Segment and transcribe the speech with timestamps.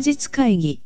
[0.00, 0.82] 日会議。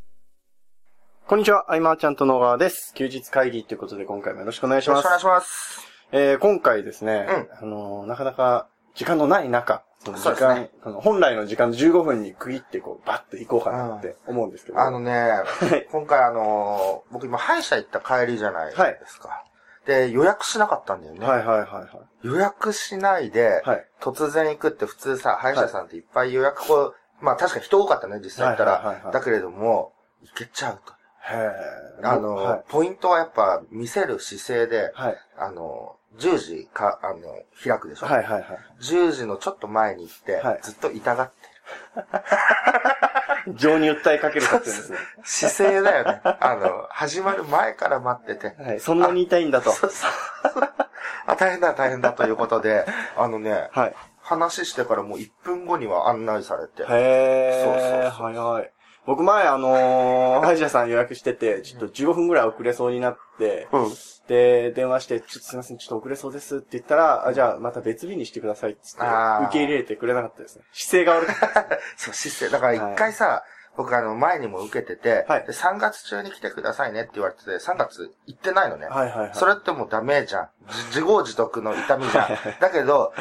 [1.26, 2.92] こんにちは、アイマーちゃんと野川です。
[2.95, 5.29] 休日会議ということで今回もよろしくお願いしますよろしくお。
[5.30, 5.80] 願いします。
[6.12, 7.26] えー、今回ですね、
[7.61, 14.80] あのーなかなか時間のない中、その時間、ねあの本来の時間の15分に区切ってこう、バッと行こうかなって思うんですけど。
[14.80, 15.31] あのね、
[15.90, 19.45] 今回あのー僕今歯医者行った帰りじゃないですか。
[19.87, 21.27] で、予約しなかったんだよね。
[21.27, 21.88] はいはいはいは
[22.23, 23.69] 予約しないで、い。
[23.69, 23.87] はい。
[24.01, 29.92] 突然行くって普通さ、歯医者さんっていっぱい予約こう、まあ確かに人多かったね、実際行ったらだけれども、
[30.23, 30.92] 行けちゃうと。
[31.27, 32.62] へーあの、はい。
[32.69, 35.16] ポイントはやっぱ見せる姿勢で、はい。
[35.38, 37.20] あの、10時か、あの、
[37.62, 38.06] 開くでしょ。
[38.06, 38.45] はいはいはい。
[38.80, 41.34] 10時のちょっと前に行って、はいずっと痛がって
[43.56, 44.98] 情に訴えかけるかっていうんですね。
[45.25, 46.20] 姿勢だよね。
[46.22, 48.62] あの、始まる前から待ってて。
[48.62, 48.80] はい。
[48.80, 49.70] そんなに痛いんだと。
[49.70, 50.11] そうそう
[51.27, 52.86] あ、大変だ、大変だということで、
[53.16, 53.97] あのね、はい。
[54.24, 56.83] 話してからもう1分後には案内されて。
[56.83, 57.64] へー。
[57.64, 58.70] そうそうはいはい。
[59.06, 63.92] 僕前あのー、歯医者さん予約してて、ちょっと15分ぐらい遅れそうになって、うん。
[64.27, 70.64] で、電話して、ちょっとすいません、ちょっと遅れそうですって言ったら、あじゃあまた別日にしてくださいって言って受け入れてくれなかったですね。
[70.72, 71.78] 姿勢が悪かった。
[71.97, 72.50] そう、姿勢。
[72.50, 73.44] だから一回さ、
[73.77, 78.86] 僕あの、前にも受けてて、はいで、3月中に来てくださいねって言われてて、3月行ってないのね。
[78.86, 79.31] はいはいはい。
[79.34, 80.48] それってもうダメじゃん。
[80.70, 82.28] じ自業自得の痛みじゃん。
[82.61, 83.12] だけど、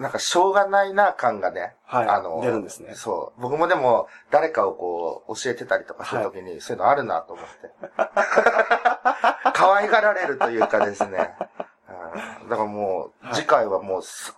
[0.00, 1.74] なんかしょうがないな感がね。
[1.84, 3.40] はいあの、出るんですねそう。
[3.42, 7.50] 僕もでも、誰かをこう、教えてたりとかするときに、そういうのあるなと思って。
[9.52, 11.36] 可愛がられるというかですね。
[11.38, 14.32] うんだからもう、はい次回はもうさ、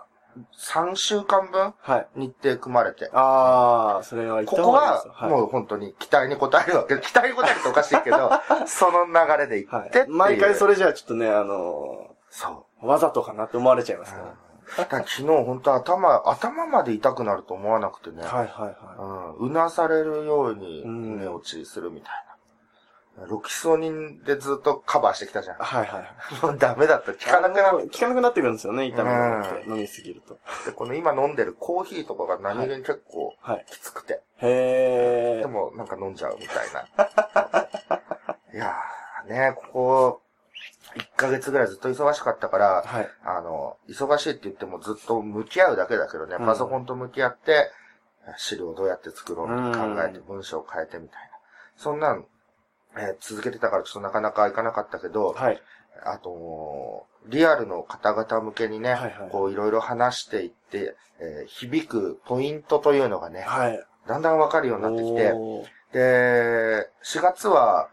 [0.59, 2.07] 3週間分はい。
[2.17, 3.09] 日程組まれて。
[3.13, 4.73] あー、それはここ。
[4.73, 6.97] は、もう本当に期待に応えるわけ。
[7.01, 8.31] 期待に応えるっておかしいけど、
[8.67, 10.17] その流れで行はいってっていう。
[10.17, 12.85] 毎回それじゃあちょっとね、あのそう。
[12.85, 14.25] ー、わざとかなって思われちゃいますから。
[14.27, 14.42] だから
[14.77, 18.23] 昨日本当頭、頭まで痛くなると思わなくてね。
[18.23, 19.49] はいはいはうん。
[19.49, 22.33] うなされるようにうん寝落ちするみたいな。
[23.27, 25.59] ロキソニンでずっとカバーしてきたじゃんい。。
[25.61, 26.07] はいはいは
[26.43, 26.47] い。
[26.47, 27.13] もうダメだった。
[27.13, 27.91] 効かなくなる。
[27.91, 30.39] 効かなくなってくるんですよね、痛みがう飲みすぎると。
[30.65, 33.67] で、この今飲んでるコーヒーとかが何気に結構はい。
[33.71, 34.23] きつくて。
[34.39, 35.41] へー。
[35.41, 36.81] でもなんか飲んじゃうみたいな。
[38.55, 40.22] いやー、ね、ここ、
[40.97, 43.11] 1ヶ月ぐらいずっと忙しかったから、はい。
[43.25, 47.71] あの、忙しいって言ってもずっと向き合うだけだけどね、うんパソコンと向き合って、
[48.37, 51.29] 資料をどうやって作ろうって考えてうん文章を変えてみたいな。
[51.77, 52.25] そんなん、
[52.97, 55.63] えー続けてたからちょっとなかなかいかなかったけど、はい。
[56.05, 63.85] あと、リアルの方々向けにね、はいはいこういろいろ話していって、えー響くポイントというのがね、はい。
[64.07, 65.33] だんだんわかるようになってきて、
[65.93, 67.89] で、4月は、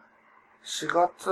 [0.65, 1.29] 4月、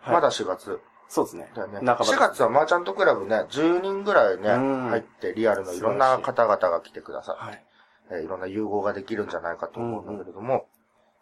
[0.00, 1.50] はいまだ4月そうですね。
[1.54, 1.78] だよね。
[1.78, 7.54] 半ば4月はマーチャントクラブね、10人ぐらいね、うん入ってリアルのいろんな方々が来てくださはい。
[7.54, 7.64] って、
[8.10, 10.66] えーいろんな融合ができるんじゃないかと思うんだけれども、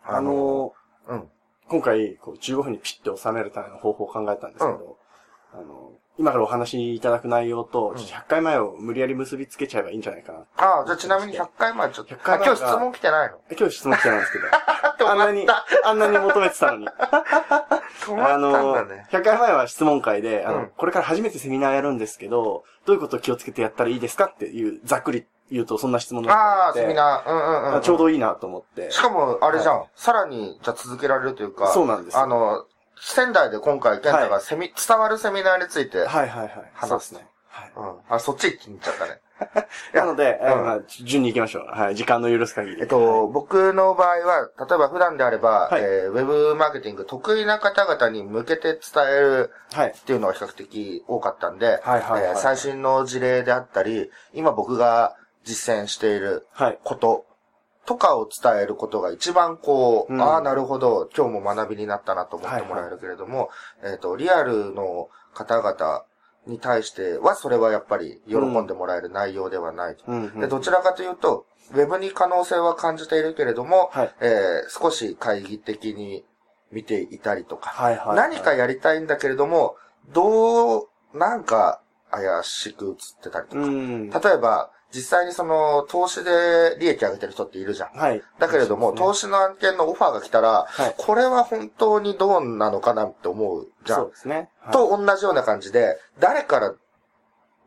[0.05, 0.73] あの
[1.07, 1.21] うん。
[1.21, 1.25] ー、
[1.69, 4.99] 今回、こう、15分にピッて収めるための方法を考えたんですけど、
[5.53, 10.39] あの、今からお話しいただく内容と、んちょっと100回前を無理やり結びつけちゃえばいいんじゃないかな。
[10.57, 13.37] ああ、じゃあちなみに100回前ちょっと、100回前があ今日質問来てないの？
[13.51, 14.45] え今日質問来てないんですけど、
[14.99, 15.47] 止あんなに、
[15.85, 16.89] あんなに求めてたのに。
[18.19, 19.07] あのだね。
[19.11, 27.81] 100回前は質問会で、あの、うんこれから初めてセミナーやるんですけど、どういうことを気をつけてやったらいいですかっていう、ざっくり言うとそんな質問だああ、セミナー、うんうんうんうん。
[27.83, 28.91] ちょうどいいなと思って。
[28.91, 32.65] しかも、あれじゃん、さらに、じゃあ続けられるというか、そうなんですよあの、
[33.05, 36.51] 仙台で今回、健太がセミ、伝わるセミナーについて、はいはいはい。
[36.73, 37.27] 話すそうですね。
[37.49, 37.73] はい。
[37.77, 37.99] うん。
[38.09, 39.21] あ、そっち行っちゃったね。
[39.93, 41.67] なので、えーうんまあ、順に行きましょう。
[41.67, 41.97] はい。
[41.97, 42.81] 時間の許す限り。
[42.81, 49.91] えっと、僕の場合は、例えば普段であれば、はいえーウェブマーケティング得意な方々に向けて伝えるはい。
[49.91, 56.79] っていうのが比較的多かったんで、はいはいはいえー最新の事例であったり、今僕が実践しているはい。
[56.85, 57.27] こと
[57.85, 63.51] とかを伝えることが一番こう、うんああ、なるほど、今日も学びになったなと思ってもらえるけれども、
[63.83, 66.05] えっ、と、リアルの方々
[66.47, 70.05] に対しては、それはやっぱり喜んでもらえる内容ではないと。
[70.07, 70.41] うん、うん。
[70.41, 76.25] でどちらかというと、ウェブに可能性は感じているけれども、はいえー少し会議的に
[76.71, 78.17] 見ていたりとか、はいはいはい。
[78.17, 79.77] 何かやりたいんだけれども、
[80.13, 81.81] どう、なんか
[82.11, 83.63] 怪しく映ってたりとか。
[83.63, 84.11] うん。
[84.11, 87.93] 例えば、実際にその、投資で利益上げてる人っているじゃん。
[87.93, 88.23] はい。
[88.39, 93.99] だけれども、そうです投資の案件のオファーが来たら、はいこれは本当にどうなのかなって思うじゃん。
[94.01, 94.51] そうですね。
[94.61, 96.75] はいと同じような感じで、誰から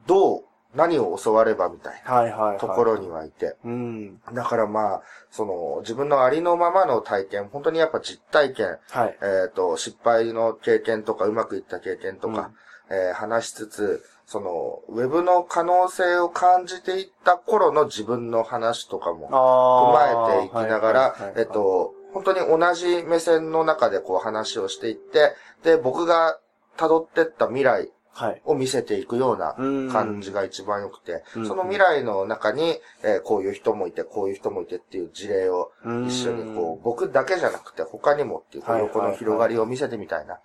[0.07, 0.43] どう、
[0.75, 2.03] 何を教わればみたい。
[2.05, 3.55] ないところにはいて。
[3.63, 4.19] うん。
[4.33, 5.01] だからまあ、
[5.31, 9.17] その、自分のありのままの体験、本当にやっぱ実体験、はい。
[9.21, 12.51] えっ、と、失敗の経験とか、うまくいった経験とか、
[12.89, 25.33] えー話しつつ、その、ウェブの可能性を感じていった頃の自分の話とかも踏あまえていきながら、えっ、、と、本当に同じ目線の中でこう話をしていって、
[25.63, 26.39] で、僕が
[26.77, 28.41] 辿ってった未来はい。
[28.45, 29.91] を見せていくようなうん。
[29.91, 31.47] 感じが一番良くて、うん。
[31.47, 35.73] その未来の中に、えーこういう人もいて、こういう人もいてっていう事例を
[36.07, 40.39] 一緒にこう、僕だけじゃなくて他にもっていう、この広がりを見せてみたいな。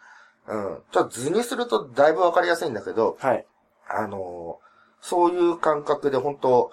[0.49, 0.83] うん。
[0.91, 3.47] ちょっと図にするとだいぶわかりやすいんだけど、はい。
[3.89, 4.71] あのー
[5.03, 6.71] そういう感覚で本当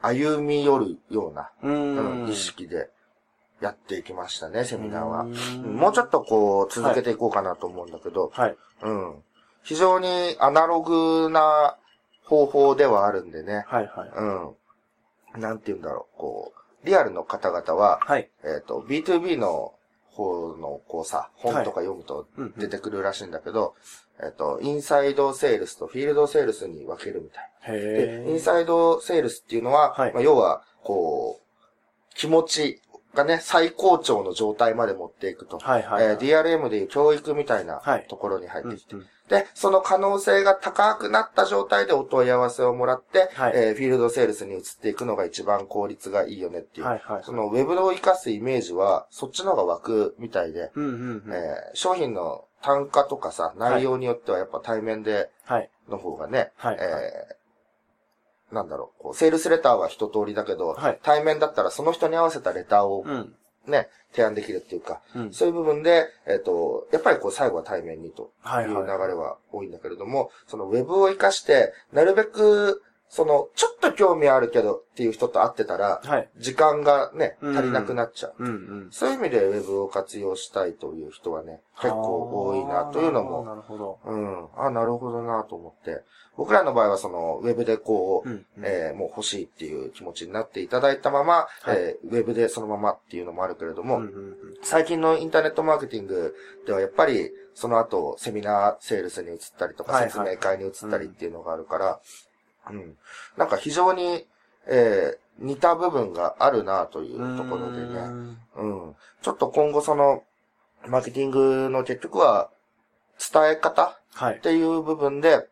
[0.00, 1.72] 歩み寄るような、うう
[2.24, 2.28] んん。
[2.30, 2.88] 意識で
[3.60, 5.20] やっていきましたね、セミナーは。
[5.22, 8.56] うんもうちょっとこう、続けていこうかなと思うんだけど、はい。
[8.82, 9.22] うん。
[9.62, 11.76] 非常にアナログな
[12.24, 13.64] 方法ではあるんでね。
[13.68, 14.10] はい、はい。
[15.34, 15.40] うん。
[15.40, 16.18] なんて言うんだろう。
[16.18, 16.52] こ
[16.82, 18.30] う、リアルの方々は、はい。
[18.44, 19.74] えっ、と、B2B の
[20.16, 23.74] 方の、こうさ、本とか読むとうん出てくるらしいんだけど、
[24.18, 27.50] えっ、と、インサイドセールスとフィールドセールスに分けるみたい。
[27.76, 30.12] へで、インサイドセールスっていうのは、はい。
[30.14, 32.80] まあ、要は、こう、気持ち
[33.14, 35.58] がね、最高潮の状態まで持っていくと。
[35.58, 36.04] はい、はい。
[36.04, 38.06] えー DRM でいう教育みたいなはい。
[38.08, 46.86] ところに入ってきて、うんうんで、その可能性が高くなった状態でお問い合わせをもらって、はいえーフィールドセールスに移っていくのが一番効率がいいよねっていう。
[46.86, 47.22] はい、はい。
[47.24, 51.32] そのウェブを活かすイメージは、そっちの方が湧くみたいで、うん、うん、うん。
[51.32, 55.70] えー商品の単価とかさ、内容によってはやっぱ対面ではい。
[55.88, 56.76] の方がね、はい。
[56.80, 57.36] えー
[58.54, 63.34] なんだろう、こう、セールスレターは一通りだけど、はい対面だったらその人に合わせたレターをうん。
[63.66, 65.32] ね、提案できるっていうか、うん。
[65.32, 76.28] そういう部分で、えっ、と、やっぱりこう最後は対面にとはいいう流れは多いんだけれども、そのウェブを活かして、なるべく、その、ちょっと興味あるけどっていう人と会ってたら、はい。
[76.38, 78.34] 時間がね、うん足りなくなっちゃう。
[78.38, 78.50] うん、う
[78.86, 78.88] ん。
[78.90, 83.98] そういう意味でウェブを活用したいという人はね、結構多いなというのも、なるほど。
[84.04, 86.02] うん、あ、なるほどなと思って、
[86.36, 88.46] 僕らの場合はその、ウェブでこう、うん。
[88.62, 94.36] えーもう欲しいっていう気持ちになっていただいたまま、はいえーウェブでそのままっていうのもあるけれども、うん、うん。
[94.62, 96.34] 最近のインターネットマーケティング
[96.66, 101.98] ではやっぱり、その後、セミナーセールスに移ったりとか、はいはい説明会に移ったりっていうのがあるから、うん。
[103.36, 104.26] なんか非常に、
[104.66, 107.86] えー似た部分があるなというところでね、
[108.56, 108.94] うんうん。
[109.22, 110.22] ちょっと今後その、
[110.86, 112.50] マーケティングの結局は、
[113.32, 114.40] 伝え方はいっ。
[114.40, 115.48] ていう部分で、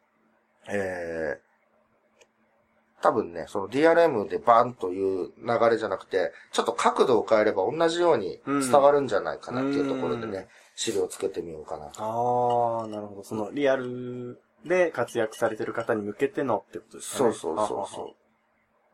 [0.68, 11.86] えー、多分ね、その DRM でバーンという流れじゃなくて、ちょっと角度を変えれば同じように伝わるんじゃないかなっていうところでうんね、資料をつけてみようかな。
[11.86, 13.24] ああ、なるほど。
[13.24, 17.32] そのリアルで活躍されてる方に向けてのってことですかね。
[17.32, 18.14] そうそうそうそう。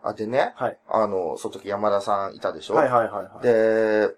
[0.03, 0.79] あ、でね、はい。
[0.89, 2.75] あの、その時山田さんいたでしょ？
[2.75, 3.43] はいはいはいはい。
[3.43, 4.15] で、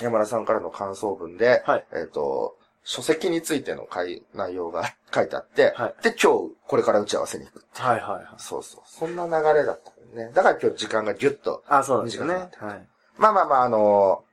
[0.00, 4.84] 山田さんからの感想文で、はいえっ、と、書籍についての回内容が
[5.14, 7.64] 書いてあって、はいで、今日これから打ち合わせに行く。
[7.74, 8.26] はいはいはい。
[8.38, 8.80] そうそう。
[8.86, 10.32] そんな流れだったよね。
[10.34, 11.62] だから今日時間がギュッと。
[11.68, 12.34] あそうなんですよね。
[12.34, 12.88] はい。
[13.16, 14.23] まあまあまあ、あの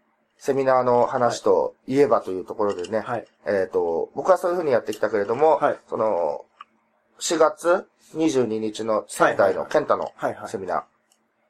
[0.42, 3.26] セミナーの話といえばというところでね、はい。
[3.46, 6.46] えっ、と、僕はそういうふうにやってきたけれども、はいその、
[7.20, 10.12] 4月22日の仙台の健太の
[10.48, 10.58] セ。
[10.58, 10.86] ミナ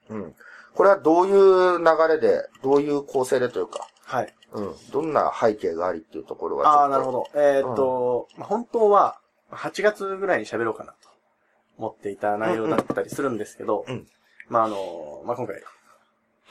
[0.09, 0.13] ー。
[0.13, 0.35] うん。
[0.75, 4.33] これはどういう流れで、どういう構成でというか、はい。
[4.51, 4.75] うん。
[4.91, 6.79] どんな背景がありっていうところはちょっと。
[6.81, 7.27] ああ、なるほど。
[7.33, 9.21] えーっと、まあ本当は、
[9.51, 11.07] 8月ぐらいに喋ろうかなと
[11.77, 14.05] 思っていた内容だったりするんですけど、うん
[14.49, 15.63] まああの、まあ今回、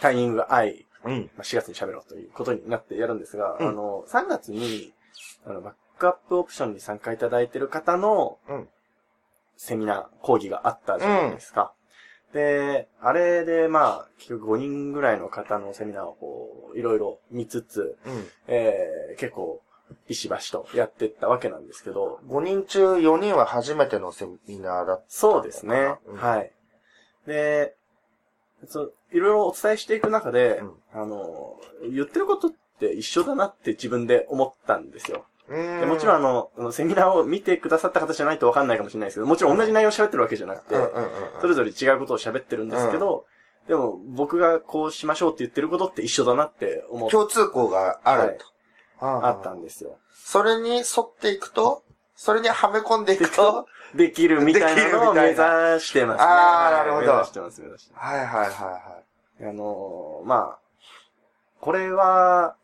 [0.00, 1.30] タイミングが合い、うん。
[1.36, 4.92] まあ、4月に喋ろうということになってやるんですが、うんあの、3月に、
[5.46, 8.68] あの、バックアップオプションに参加いただいている方の、うん
[9.62, 11.74] セミナー、講義があったじゃないですか。
[12.32, 18.26] で、あれで、まあ、結局5人ぐらいの方のセミナーをこう、いろいろ見つつ、うん。
[18.48, 19.60] えー、結構、
[20.08, 25.04] 石橋とやってったわけなんですけど、5人中4人は初めてのセミナーだった。
[25.08, 25.96] そうですね。
[26.06, 26.52] うんはい。
[27.26, 27.74] で、
[28.66, 31.56] そう、いろいろお伝えしていく中で、うんあの、
[31.90, 35.24] 言ってることって一緒だなって自分で思ったんですよ。
[35.48, 43.24] でもちろんあの、セミナーを見てくださった方じゃないとわかんないかもしれないですけど、もちろん同じ内容を喋ってるわけじゃなくて、うんうんうんそれぞれ違うことを喋ってるんですけど、
[43.66, 48.46] でも僕がこうしましょうって言ってることって一緒だなって思っ共通項があると。
[49.04, 49.98] ああったんですよ。
[50.14, 51.82] それに沿っていくと、
[52.22, 56.26] それにはめ込んでいくと、 できるみたいなのを目指してますね。
[56.28, 59.02] あーなるほど目指してます、目指してまはいはいはいは
[59.38, 59.48] す。
[59.48, 60.58] あのーまあ、
[61.62, 62.56] これは、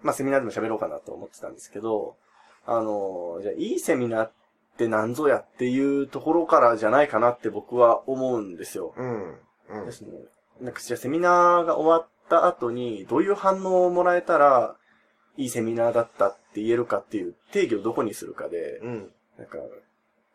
[0.00, 2.16] まあセミナーでも喋ろうかなと思ってたんですけど、
[2.64, 4.32] あのーじゃあいいセミナーっ
[4.78, 8.94] て何ぞやっていうところからじゃないかなって僕は思うんですよ。
[8.96, 9.00] い。
[9.00, 9.38] うん。
[9.68, 9.92] うんで。
[9.92, 10.12] すね。
[10.62, 14.76] なんか、じゃあセミナーが終わった後に、どういう反応をもらえたら、
[15.36, 19.12] いいセミナーだったって言えるかっていう定義をどこにするかで、うん。
[19.38, 19.58] なんか、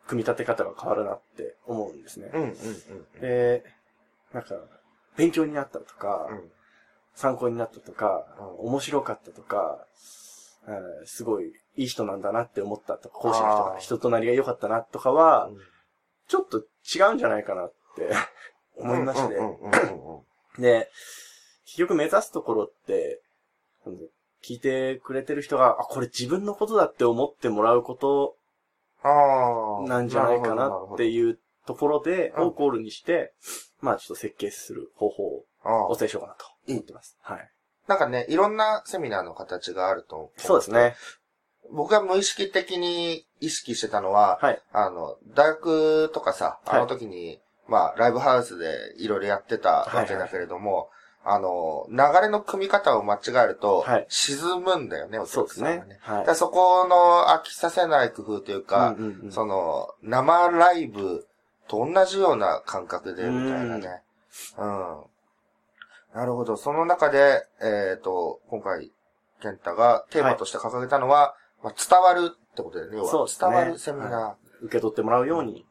[0.06, 2.30] 組み立て方が変わるなって思うんですね。
[2.32, 2.42] うん。
[2.42, 3.20] うん。
[3.20, 3.64] で、
[4.32, 4.54] なんか、
[5.16, 6.28] 勉強になったとか、
[7.14, 8.26] 参考になったとか、
[8.60, 9.86] う面白かったとか、
[10.66, 15.56] うんすごいいい人なんだなって思ったとか、講師の人が人となりが良かったなとかは、うん
[16.28, 18.08] ちょっと違うんじゃないかなって
[18.78, 19.34] 思いまして。
[19.34, 20.22] うんうんうんうんうん
[20.58, 20.90] で、
[21.64, 23.22] 結局目指すところって、
[24.44, 28.36] 聞いてくれてる人が、あ、これ自分のことだって思ってもらうこと
[29.02, 29.88] ああ。
[29.88, 31.06] なんじゃないかなってう。
[31.06, 33.32] いうところで、うんをゴールにして、
[33.80, 35.44] まあちょっと設計する方法を
[35.88, 37.16] お伝えしようかなと思ってます。
[37.22, 37.50] はい。
[37.86, 40.70] なんかね、いろんなセミナーの形があると思そうです。
[40.70, 40.94] ね。
[41.72, 44.62] 僕が無意識的に意識してたのは、はい。
[44.72, 50.90] あの、大学とかさ、あの時に、まあ、ライブハウスでいろいろやってたわけだけれども、
[51.22, 55.98] あの、流れの組み方を間違えると、はい沈むんだよね、お客さんがね。
[56.00, 56.34] はいだから。
[56.34, 61.26] そこの飽きさせない工夫というか、うんうんうんその、生ライブ
[61.68, 64.02] と同じような感覚で、みたいなね。
[64.58, 65.00] うん。
[66.14, 66.56] なるほど。
[66.56, 68.90] その中で、えっ、と、今回、
[69.40, 72.96] 健太がテーマとして掲げたのは、まあ、伝わるってことだよね。
[72.96, 74.10] 要はそうですね伝わるセミナー。
[74.10, 75.66] は受け取ってもらうように、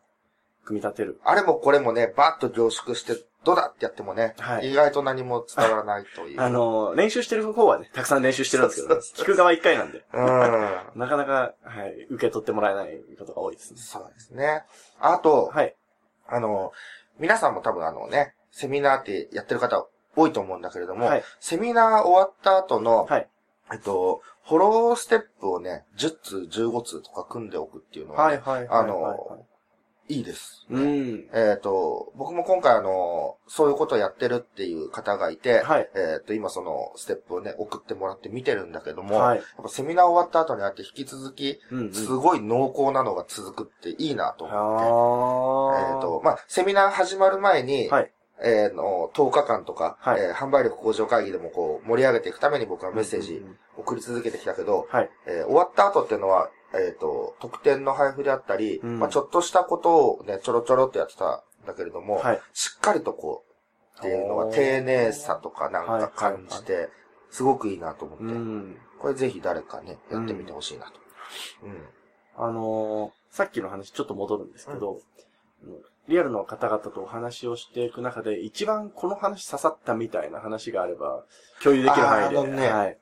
[0.65, 1.20] 組み立てる。
[1.24, 3.13] あれもこれもね、バーッと凝縮して、
[3.46, 6.41] どうだってやってもね、はい意外と何も伝わらないという。
[6.41, 10.25] あの、練習してる方はね、たくさん練習してるんですけど、ね、聞く側一回なんで、うん。
[11.00, 13.79] なかなか、はい、受け取ってもらえないことが多いですね。
[13.79, 14.65] そうですね。
[15.00, 15.75] あと、はい。
[16.27, 16.74] あの、
[17.17, 21.24] 皆さんも多分あのね、セミナーってやってる方多いと思うんだけれども、はい。
[21.39, 23.27] セミナー終わった後の、はい。
[23.72, 28.67] えっと、フォローステップをね、10通、15通とか組んでおくっていうのは、ね、はい、はい。
[28.69, 29.46] あの、
[30.10, 30.66] いいです。
[30.72, 31.30] うん。
[31.34, 35.89] えっ、と、僕も今回あの、そういうことをやってるっていう方がいて、はい。
[35.96, 41.94] えっ、と、今そのステップをね、送ってもらって見てるんだけども、はいやっぱセミナー終わった後にあって引き続き、うん、うん。
[41.94, 45.94] すごい濃厚なのが続くっていいなと思って。
[45.94, 48.12] えっ、と、まあ、セミナー始まる前に、はい。
[48.42, 53.46] えーの、10日間とか、はいえー販売力向上会議でもこう、盛り上げていくために僕はメッセージ
[53.78, 55.10] 送り続けてきたけど、はい。
[55.28, 62.42] えー終わった後っていうのは、えっ、と、特典の配布であったり、うんまあ、ちょっとしたことをね、ちょろちょろっとやってたんだけれども、はい。
[62.54, 63.44] しっかりとこ
[63.98, 66.90] う、っていうのはおー丁寧さとかなんか感じて、
[67.32, 68.78] すごくいいなと思って、うん。
[69.00, 70.94] これぜひ誰かね、やってみてほしいなと。
[71.64, 71.88] うん。
[72.38, 75.00] あのーさっきの話ちょっと戻るんですけど、
[75.64, 75.76] あの
[76.08, 81.24] リアルの方々とお話をしていく中で、一番この話刺さったみたいな話があれば、
[81.64, 82.38] 共有できる範囲で。
[82.40, 82.98] あのねはい。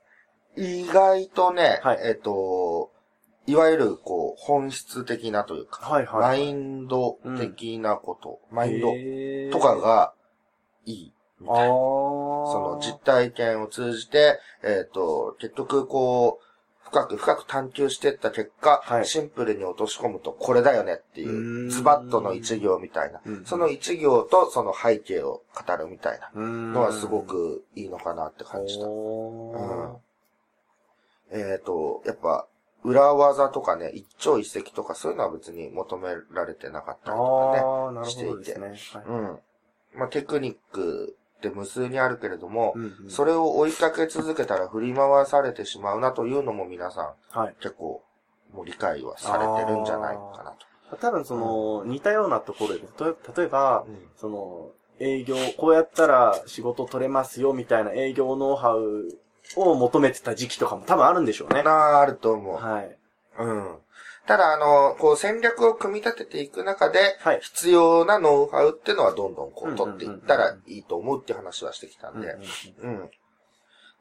[0.58, 2.92] 意外とね、はいえっ、と、
[3.48, 6.22] いわゆるこう、本質的なというか、はいはい。
[6.22, 10.13] マインド的なこと、マインドとか、が
[10.86, 11.13] いい。
[11.39, 11.75] みあたいなー
[12.51, 16.48] その実体験を通じて、えっ、と、結局こう、
[16.89, 23.20] 深く深く探求していった結果、はいシンプルに落とし込むとこれだよねっていうう、ーんズバッとの一行みたいな。
[23.25, 28.88] うんその一行とその背景を語るみたいなののはすごくいいのかなって感じた。
[28.88, 30.00] お
[31.30, 32.48] えっ、と、やっぱ、
[32.88, 37.60] 裏技とかね、一朝一夕とかそういうのは別に求められてなかったーりとかね。
[37.60, 38.67] あー、なるほどですね。
[38.94, 39.39] はいうん。
[40.00, 47.56] まあ、テクニックって無数にあるけれども、うんうんそれを追いかけ続けたら振り回されてしまうなというのも皆さんはい。
[47.60, 48.01] 結構
[48.53, 50.51] もう理解はされてるんじゃないかな
[50.89, 50.98] と。
[50.98, 59.10] 多分その、似たようなところで、例え例えば、うんその、営業、こうやったら仕事取れますよみたいな営業ノウハウ
[59.56, 61.63] を求めてた時期とかも多分あるんでしょうね。
[61.63, 62.56] なあ、あると思う。
[62.56, 62.98] はい。
[63.39, 63.77] うん。
[64.27, 67.39] ただ、あの、こう戦略を組み立てていく中で、はい。
[67.42, 72.36] 必要なノウハウっていうのはどんどんこう取っていったらいいと思うって話はしてきたんで。
[72.82, 73.00] うん。
[73.00, 73.08] だ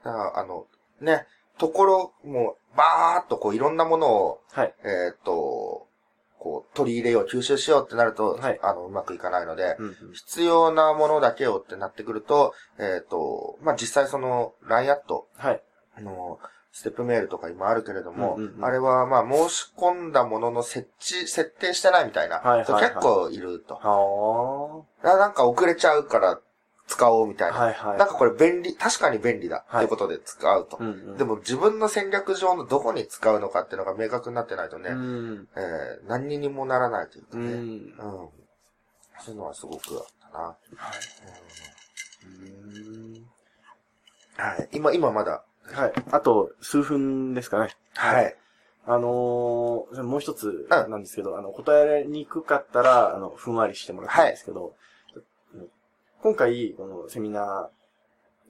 [0.02, 0.66] から、あの、
[1.00, 1.26] ね、
[1.58, 4.74] ところ、もう、バーっとこういろんなものを、はい。
[4.82, 5.86] えーっと、
[6.46, 8.60] こう、取り入れよう、吸収しようってなると、はい。
[8.62, 9.94] あの、うまくいかないので、うんうん。
[10.12, 15.62] 必要なものだけをってなってくると、えっ、と、まあ、実際その、LINE アット、はい。
[15.98, 16.38] あの、
[16.70, 18.64] ステップメールとか今あるけれども、うんうんうん。
[18.64, 22.64] あれはまあ申し込んだものの設置、設定してないみたいな、はいはいはい。
[22.64, 23.76] 人結構いると。
[23.76, 25.16] はあ。
[25.16, 26.38] なんか遅れちゃうから
[26.86, 27.48] 使おうみたあ。
[27.48, 27.58] いな。
[27.58, 27.98] はいはい。
[27.98, 30.78] なんかこれ便利、確かに便利だっていうことで使うと。
[30.80, 35.48] うんうん、でも自分の戦略上のどこに使うのかっていうのが明確になってないとね、うん。
[35.56, 37.44] えー何にもならないというかね。
[37.44, 37.58] うん。
[37.58, 37.92] うん。
[37.98, 38.30] そ
[39.28, 40.44] ういうのはすごくあったな。
[40.44, 40.56] はい。
[42.24, 42.28] う
[43.22, 43.26] ん
[44.36, 44.68] はい。
[44.72, 45.42] 今、今まだ。
[45.72, 45.92] はい。
[46.10, 47.70] あと、数分ですかね。
[47.94, 48.36] はい。
[48.88, 54.74] あのー、もう一つうんなんですけど、あの、答えにくかったら、あの、ふんわりしてもらっていいんですけど、
[56.26, 57.70] 今回、このセミナ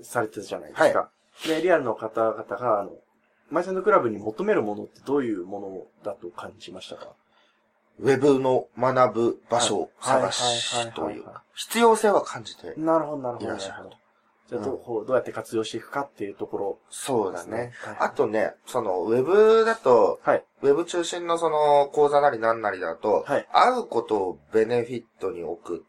[0.00, 1.11] ーされてたじゃないですか。
[1.47, 2.92] で、リアルの方々が、あの、
[3.50, 7.09] マイセンドクラブに求めるものってどういうものだと感じましたか？
[8.00, 13.47] ウェブの学ぶ場所を探はいはいはいはいはいしというか、必要性は感じてなるほど、なるほど。
[13.47, 13.97] いらっしゃるなるほど
[14.49, 17.73] じゃあどう、どうやって活用していくかっていうところそうだね。
[17.73, 17.92] ですね。
[17.99, 20.45] はいあとね、その、ウェブだと、はい。
[20.62, 25.83] ウェブ中心のその、講座なりなんなりだと、はい会うことをベネフィットに置くはい。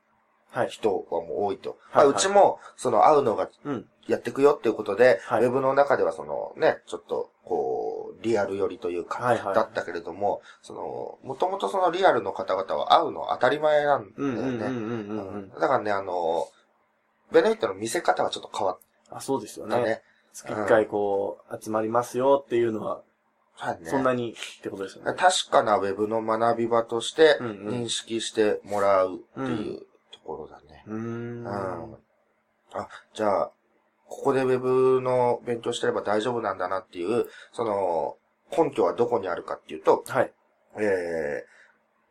[0.67, 1.71] 人はもう多いと。
[1.71, 3.85] はいまあうちも、その、会うのがうん。
[4.07, 14.65] やっていくよっていうことで、はいウェブの中ではそのね、ちょっと、こう、リアル寄りというか、はいはいだったけれども、その、もともとそのリアルの方々は会うの当たり前なんだようんうんうんうんね。
[14.65, 15.49] うんうん。
[15.49, 16.47] だからね、あの、
[17.31, 18.79] ベネフィットの見せ方はちょっと変わっ
[19.11, 19.83] あ、そうですよたね。
[19.83, 20.01] ね。
[20.33, 23.01] 月一回こう、集まりますよっていうのは、
[23.55, 23.89] はいね。
[23.89, 25.13] そんなにってことですよね。
[25.17, 29.85] 確かなウェブの学び場としてうんうん認識してもらうっていうと
[30.27, 30.83] ころだね。
[30.87, 31.45] うーん。
[31.45, 31.97] うん。
[32.73, 33.51] あ、じゃあ、
[34.07, 38.17] ここでウェブの勉強してれば大丈夫なんだなっていう、その、
[38.51, 40.31] 根拠はどこにあるかっていうと、はい。
[40.77, 41.45] え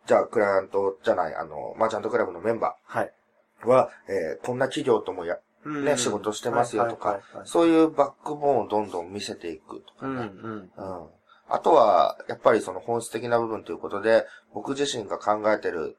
[0.05, 3.13] ー、じゃあ、クライアントじゃない、あの、マーチャントクラブのメンバはい。
[3.63, 10.23] ーは、えー、こんな企業ともや、うんね、仕事してますよとかそういうバックボーンをどんどん見せていくとかうんね。
[10.23, 10.53] うん。
[10.53, 11.07] うん。
[11.49, 15.97] あとは、やっぱりその本質的な部分ということで、僕自身が考えてる、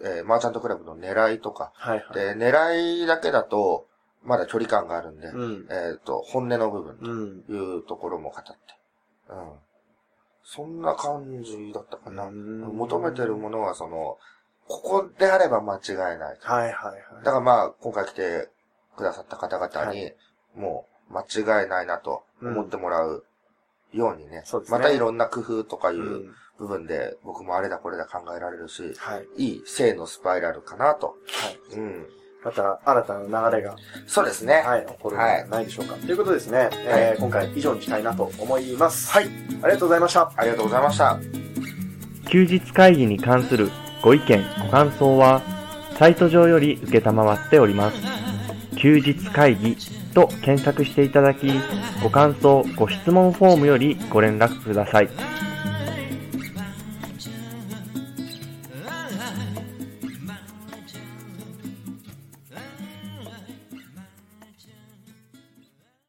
[0.00, 2.14] えーマーチャントクラブの狙いとか、はいはい。
[2.14, 3.86] で、狙いだけだと、
[4.22, 5.66] まだ距離感があるんで、うん。
[5.70, 7.42] えっ、と、本音の部分うん。
[7.42, 8.52] というところも語って。
[9.30, 9.52] うん。
[10.42, 12.24] そんな感じだったかな。
[12.24, 14.18] うん求めてるものは、その、
[14.66, 16.18] ここであれば間違いない。
[16.18, 17.24] はいはいはい。
[17.24, 18.48] だからまあ、今回来て
[18.96, 20.10] くださった方々に、は
[20.54, 23.24] もう間違いないなと思ってもらう
[23.92, 24.42] ようにね。
[24.44, 29.26] そうですねまたいろんな工夫とかいううん部分で、僕もあれだこれだ考えられるし、はい。
[29.36, 31.16] いい性のスパイラルかなと。
[31.26, 31.76] はい。
[31.76, 32.06] うん。
[32.44, 33.74] また新たな流れが、
[34.06, 34.62] そうですね。
[34.66, 35.94] はい、起こるのではないでしょうか。
[35.94, 39.10] ということですね、えー今回以上にしたいなと思います。
[39.10, 39.24] はい。
[39.24, 40.32] ありがとうございました。
[40.36, 41.18] ありがとうございました。
[42.30, 43.70] 休日会議に関する
[44.02, 45.40] ご意見、ご感想は、
[45.98, 47.96] サイト上より受けたまわっております。
[48.76, 49.76] 休日会議
[50.12, 51.50] と検索していただき、
[52.02, 55.08] ご感想、ご質問フォームよりご連絡ください。